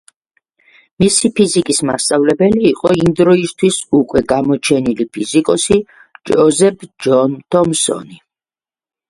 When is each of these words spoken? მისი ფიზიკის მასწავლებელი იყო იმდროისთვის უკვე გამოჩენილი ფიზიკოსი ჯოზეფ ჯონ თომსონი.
მისი 1.01 1.29
ფიზიკის 1.39 1.81
მასწავლებელი 1.89 2.63
იყო 2.69 2.93
იმდროისთვის 3.01 3.77
უკვე 3.99 4.23
გამოჩენილი 4.33 5.07
ფიზიკოსი 5.19 5.79
ჯოზეფ 6.33 6.89
ჯონ 7.07 7.39
თომსონი. 7.59 8.21